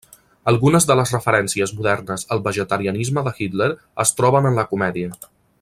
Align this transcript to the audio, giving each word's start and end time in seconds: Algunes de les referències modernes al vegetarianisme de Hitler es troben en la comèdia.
Algunes 0.51 0.87
de 0.91 0.95
les 0.99 1.11
referències 1.15 1.75
modernes 1.81 2.25
al 2.37 2.43
vegetarianisme 2.49 3.27
de 3.29 3.37
Hitler 3.41 3.71
es 4.07 4.19
troben 4.23 4.51
en 4.53 4.63
la 4.63 4.69
comèdia. 4.75 5.17